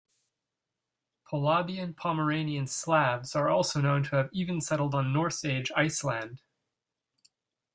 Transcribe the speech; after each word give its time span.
Polabian-Pomeranian 1.31 2.65
Slavs 2.67 3.35
are 3.35 3.49
also 3.49 3.79
known 3.81 4.01
to 4.05 4.15
have 4.15 4.29
even 4.33 4.59
settled 4.59 4.95
on 4.95 5.13
Norse 5.13 5.45
age 5.45 5.71
Iceland. 5.75 6.39